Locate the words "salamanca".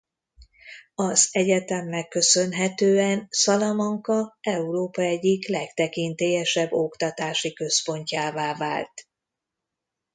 3.29-4.37